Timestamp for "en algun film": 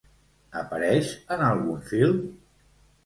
1.37-2.25